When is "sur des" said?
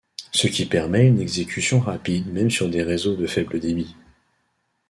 2.49-2.81